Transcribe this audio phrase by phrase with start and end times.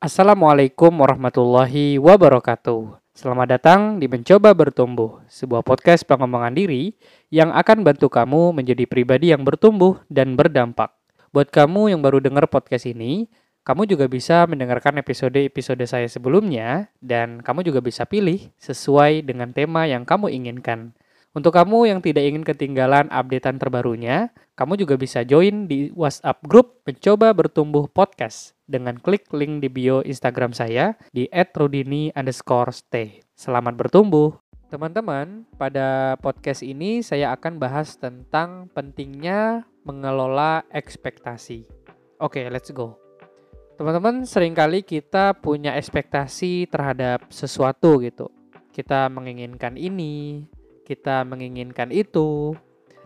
[0.00, 2.96] Assalamualaikum warahmatullahi wabarakatuh.
[3.10, 6.94] Selamat datang di Mencoba Bertumbuh, sebuah podcast pengembangan diri
[7.28, 10.94] yang akan bantu kamu menjadi pribadi yang bertumbuh dan berdampak.
[11.34, 13.26] Buat kamu yang baru dengar podcast ini,
[13.66, 19.90] kamu juga bisa mendengarkan episode-episode saya sebelumnya dan kamu juga bisa pilih sesuai dengan tema
[19.90, 20.94] yang kamu inginkan.
[21.30, 26.82] Untuk kamu yang tidak ingin ketinggalan updatean terbarunya, kamu juga bisa join di WhatsApp grup
[26.82, 32.10] Mencoba Bertumbuh Podcast dengan klik link di bio Instagram saya di @rudini.
[33.38, 34.42] Selamat bertumbuh!
[34.74, 41.62] Teman-teman, pada podcast ini saya akan bahas tentang pentingnya mengelola ekspektasi.
[42.18, 42.98] Oke, okay, let's go.
[43.78, 48.26] Teman-teman, sering kali kita punya ekspektasi terhadap sesuatu gitu.
[48.74, 50.42] Kita menginginkan ini,
[50.90, 52.58] kita menginginkan itu,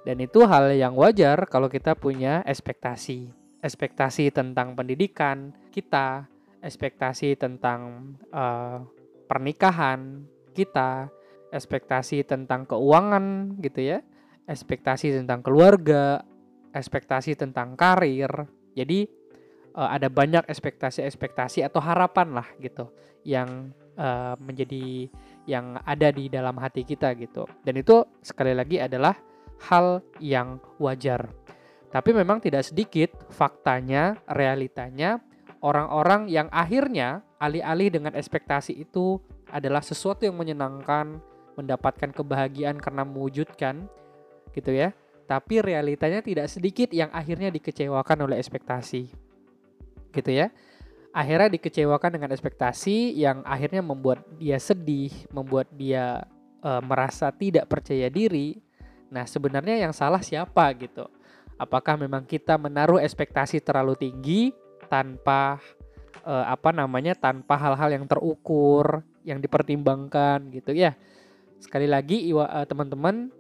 [0.08, 3.28] dan itu hal yang wajar kalau kita punya ekspektasi.
[3.60, 6.24] Ekspektasi tentang pendidikan kita,
[6.64, 8.80] ekspektasi tentang uh,
[9.28, 10.24] pernikahan
[10.56, 11.12] kita,
[11.52, 13.98] ekspektasi tentang keuangan gitu ya,
[14.48, 16.24] ekspektasi tentang keluarga,
[16.72, 18.48] ekspektasi tentang karir.
[18.72, 19.04] Jadi
[19.76, 22.88] uh, ada banyak ekspektasi-ekspektasi atau harapan lah gitu
[23.24, 25.08] yang uh, menjadi
[25.44, 27.44] yang ada di dalam hati kita gitu.
[27.64, 29.16] Dan itu sekali lagi adalah
[29.70, 31.28] hal yang wajar.
[31.92, 35.22] Tapi memang tidak sedikit faktanya, realitanya
[35.62, 41.22] orang-orang yang akhirnya alih-alih dengan ekspektasi itu adalah sesuatu yang menyenangkan,
[41.54, 43.86] mendapatkan kebahagiaan karena mewujudkan
[44.52, 44.90] gitu ya.
[45.24, 49.08] Tapi realitanya tidak sedikit yang akhirnya dikecewakan oleh ekspektasi.
[50.12, 50.52] Gitu ya
[51.14, 56.26] akhirnya dikecewakan dengan ekspektasi yang akhirnya membuat dia sedih, membuat dia
[56.58, 58.58] e, merasa tidak percaya diri.
[59.14, 61.06] Nah, sebenarnya yang salah siapa gitu?
[61.54, 64.50] Apakah memang kita menaruh ekspektasi terlalu tinggi
[64.90, 65.62] tanpa
[66.26, 67.14] e, apa namanya?
[67.14, 70.98] tanpa hal-hal yang terukur, yang dipertimbangkan gitu ya.
[71.62, 73.32] Sekali lagi eh, teman-teman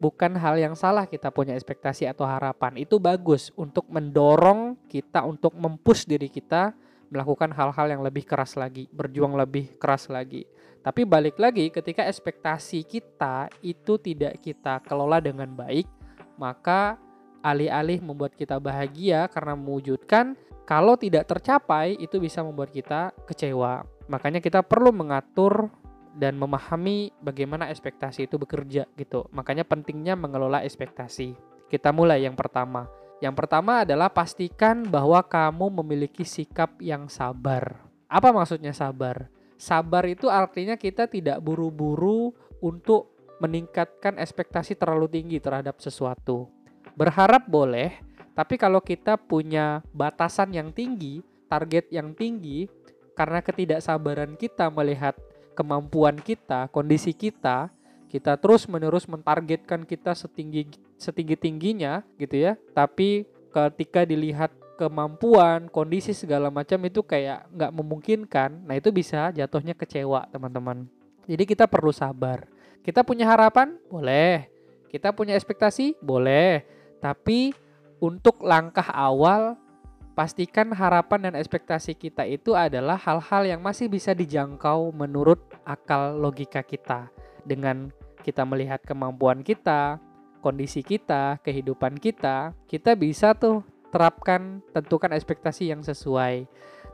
[0.00, 2.80] bukan hal yang salah kita punya ekspektasi atau harapan.
[2.80, 6.72] Itu bagus untuk mendorong kita untuk mempush diri kita
[7.08, 10.44] melakukan hal-hal yang lebih keras lagi, berjuang lebih keras lagi.
[10.84, 15.88] Tapi balik lagi ketika ekspektasi kita itu tidak kita kelola dengan baik,
[16.38, 16.96] maka
[17.42, 20.38] alih-alih membuat kita bahagia karena mewujudkan,
[20.68, 23.88] kalau tidak tercapai itu bisa membuat kita kecewa.
[24.08, 25.72] Makanya kita perlu mengatur
[26.18, 29.28] dan memahami bagaimana ekspektasi itu bekerja gitu.
[29.32, 31.36] Makanya pentingnya mengelola ekspektasi.
[31.68, 32.88] Kita mulai yang pertama
[33.18, 37.82] yang pertama adalah pastikan bahwa kamu memiliki sikap yang sabar.
[38.06, 39.26] Apa maksudnya sabar?
[39.58, 42.30] Sabar itu artinya kita tidak buru-buru
[42.62, 43.10] untuk
[43.42, 46.46] meningkatkan ekspektasi terlalu tinggi terhadap sesuatu.
[46.94, 47.98] Berharap boleh,
[48.38, 51.18] tapi kalau kita punya batasan yang tinggi,
[51.50, 52.70] target yang tinggi,
[53.18, 55.18] karena ketidaksabaran kita melihat
[55.58, 57.66] kemampuan kita, kondisi kita,
[58.08, 62.52] kita terus menerus mentargetkan kita setinggi setinggi tingginya gitu ya.
[62.72, 69.76] Tapi ketika dilihat kemampuan kondisi segala macam itu kayak nggak memungkinkan nah itu bisa jatuhnya
[69.76, 70.88] kecewa teman-teman.
[71.28, 72.48] Jadi kita perlu sabar.
[72.80, 73.76] Kita punya harapan?
[73.92, 74.48] Boleh.
[74.88, 76.00] Kita punya ekspektasi?
[76.00, 76.64] Boleh.
[77.04, 77.52] Tapi
[78.00, 79.60] untuk langkah awal
[80.16, 86.58] pastikan harapan dan ekspektasi kita itu adalah hal-hal yang masih bisa dijangkau menurut akal logika
[86.64, 87.06] kita
[87.48, 87.88] dengan
[88.20, 89.96] kita melihat kemampuan kita,
[90.44, 96.44] kondisi kita, kehidupan kita, kita bisa tuh terapkan, tentukan ekspektasi yang sesuai.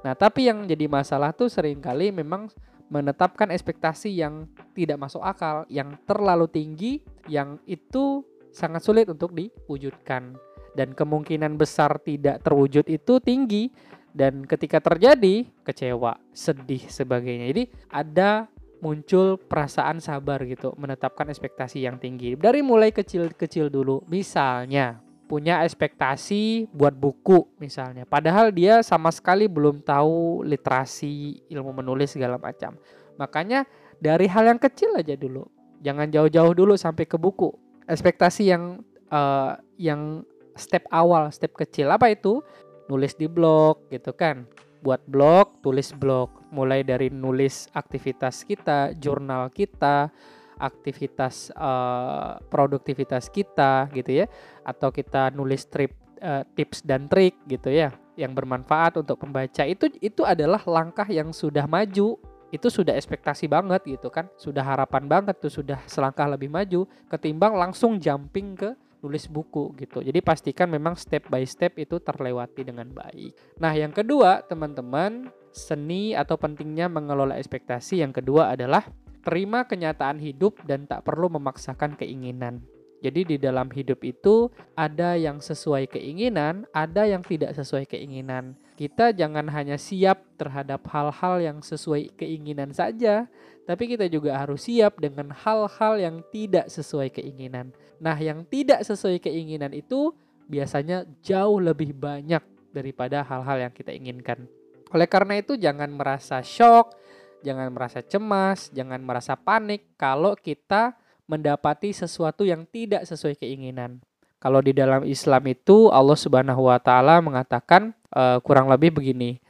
[0.07, 2.47] Nah, tapi yang jadi masalah tuh sering kali memang
[2.93, 8.23] menetapkan ekspektasi yang tidak masuk akal, yang terlalu tinggi, yang itu
[8.55, 10.37] sangat sulit untuk diwujudkan.
[10.75, 13.71] Dan kemungkinan besar tidak terwujud itu tinggi,
[14.15, 17.51] dan ketika terjadi, kecewa, sedih, sebagainya.
[17.51, 18.47] Jadi ada
[18.85, 22.37] muncul perasaan sabar gitu, menetapkan ekspektasi yang tinggi.
[22.37, 28.05] Dari mulai kecil-kecil dulu, misalnya punya ekspektasi buat buku misalnya.
[28.05, 32.77] Padahal dia sama sekali belum tahu literasi, ilmu menulis segala macam.
[33.17, 33.65] Makanya
[33.97, 35.49] dari hal yang kecil aja dulu.
[35.81, 37.49] Jangan jauh-jauh dulu sampai ke buku.
[37.89, 40.29] Ekspektasi yang uh, yang
[40.61, 42.45] step awal, step kecil apa itu?
[42.93, 44.45] Nulis di blog gitu kan
[44.85, 50.13] buat blog, tulis blog, mulai dari nulis aktivitas kita, jurnal kita,
[50.61, 54.27] aktivitas uh, produktivitas kita gitu ya,
[54.61, 59.65] atau kita nulis trip uh, tips dan trik gitu ya, yang bermanfaat untuk pembaca.
[59.65, 62.21] Itu itu adalah langkah yang sudah maju.
[62.53, 64.31] Itu sudah ekspektasi banget gitu kan.
[64.39, 66.87] Sudah harapan banget tuh sudah selangkah lebih maju.
[67.11, 70.01] Ketimbang langsung jumping ke nulis buku gitu.
[70.01, 73.61] Jadi pastikan memang step by step itu terlewati dengan baik.
[73.61, 78.89] Nah, yang kedua, teman-teman, seni atau pentingnya mengelola ekspektasi yang kedua adalah
[79.21, 82.65] terima kenyataan hidup dan tak perlu memaksakan keinginan.
[83.05, 88.57] Jadi di dalam hidup itu ada yang sesuai keinginan, ada yang tidak sesuai keinginan.
[88.81, 93.29] Kita jangan hanya siap terhadap hal-hal yang sesuai keinginan saja,
[93.69, 97.77] tapi kita juga harus siap dengan hal-hal yang tidak sesuai keinginan.
[98.01, 100.17] Nah, yang tidak sesuai keinginan itu
[100.49, 102.41] biasanya jauh lebih banyak
[102.73, 104.49] daripada hal-hal yang kita inginkan.
[104.97, 106.97] Oleh karena itu jangan merasa shock,
[107.45, 114.01] jangan merasa cemas, jangan merasa panik kalau kita mendapati sesuatu yang tidak sesuai keinginan.
[114.43, 119.41] Kalau di dalam Islam itu Allah Subhanahu wa taala mengatakan uh, kurang lebih begini.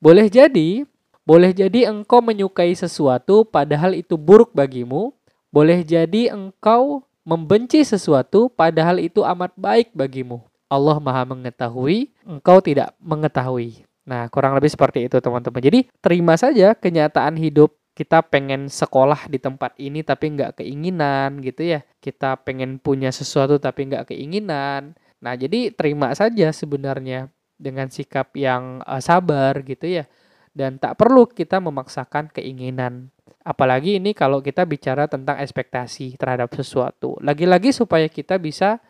[0.00, 0.88] Boleh jadi,
[1.28, 5.12] boleh jadi engkau menyukai sesuatu padahal itu buruk bagimu,
[5.52, 10.40] boleh jadi engkau membenci sesuatu padahal itu amat baik bagimu.
[10.68, 13.84] Allah Maha mengetahui, engkau tidak mengetahui.
[14.04, 15.60] Nah, kurang lebih seperti itu teman-teman.
[15.64, 21.78] Jadi, terima saja kenyataan hidup kita pengen sekolah di tempat ini tapi nggak keinginan gitu
[21.78, 21.80] ya.
[22.02, 24.98] Kita pengen punya sesuatu tapi nggak keinginan.
[25.22, 30.04] Nah jadi terima saja sebenarnya dengan sikap yang uh, sabar gitu ya.
[30.50, 33.14] Dan tak perlu kita memaksakan keinginan.
[33.46, 37.14] Apalagi ini kalau kita bicara tentang ekspektasi terhadap sesuatu.
[37.22, 38.82] Lagi-lagi supaya kita bisa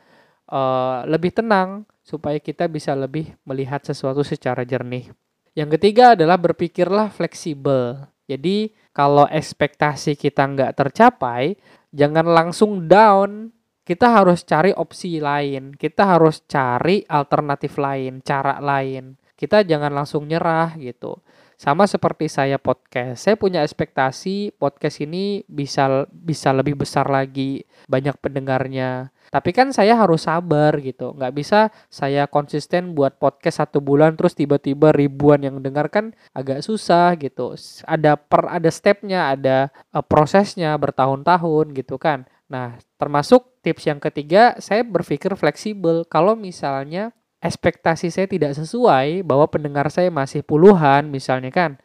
[0.48, 5.12] uh, lebih tenang supaya kita bisa lebih melihat sesuatu secara jernih.
[5.56, 11.56] Yang ketiga adalah berpikirlah fleksibel jadi kalau ekspektasi kita nggak tercapai,
[11.92, 13.52] jangan langsung down.
[13.84, 15.76] Kita harus cari opsi lain.
[15.76, 19.12] Kita harus cari alternatif lain, cara lain.
[19.36, 21.20] Kita jangan langsung nyerah gitu.
[21.64, 23.24] Sama seperti saya podcast.
[23.24, 29.08] Saya punya ekspektasi podcast ini bisa bisa lebih besar lagi, banyak pendengarnya.
[29.32, 31.16] Tapi kan saya harus sabar gitu.
[31.16, 36.60] Nggak bisa saya konsisten buat podcast satu bulan terus tiba-tiba ribuan yang dengar kan agak
[36.60, 37.56] susah gitu.
[37.88, 42.28] Ada per ada stepnya, ada uh, prosesnya bertahun-tahun gitu kan.
[42.44, 46.04] Nah, termasuk tips yang ketiga, saya berpikir fleksibel.
[46.04, 51.76] Kalau misalnya ekspektasi saya tidak sesuai, bahwa pendengar saya masih puluhan misalnya kan,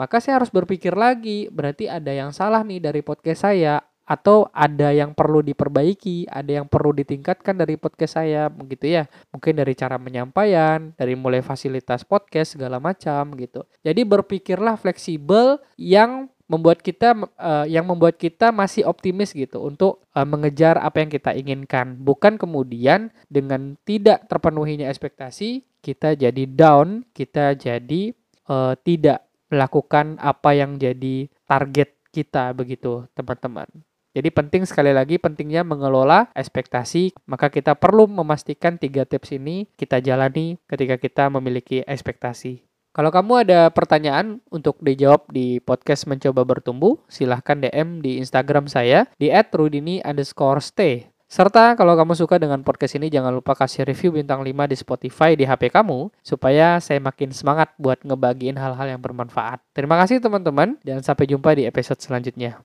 [0.00, 4.90] maka saya harus berpikir lagi, berarti ada yang salah nih dari podcast saya atau ada
[4.90, 9.06] yang perlu diperbaiki, ada yang perlu ditingkatkan dari podcast saya, begitu ya.
[9.30, 13.62] Mungkin dari cara menyampaikan, dari mulai fasilitas podcast segala macam gitu.
[13.86, 20.28] Jadi berpikirlah fleksibel yang membuat kita uh, yang membuat kita masih optimis gitu untuk uh,
[20.28, 21.96] mengejar apa yang kita inginkan.
[21.96, 28.12] Bukan kemudian dengan tidak terpenuhinya ekspektasi kita jadi down, kita jadi
[28.52, 33.68] uh, tidak melakukan apa yang jadi target kita begitu, teman-teman.
[34.12, 40.04] Jadi penting sekali lagi pentingnya mengelola ekspektasi, maka kita perlu memastikan tiga tips ini kita
[40.04, 42.71] jalani ketika kita memiliki ekspektasi.
[42.92, 49.08] Kalau kamu ada pertanyaan untuk dijawab di podcast Mencoba Bertumbuh, silahkan DM di Instagram saya
[49.16, 51.08] di @rudini underscore stay.
[51.24, 55.32] Serta kalau kamu suka dengan podcast ini jangan lupa kasih review bintang 5 di Spotify
[55.32, 59.64] di HP kamu supaya saya makin semangat buat ngebagiin hal-hal yang bermanfaat.
[59.72, 62.60] Terima kasih teman-teman dan sampai jumpa di episode selanjutnya.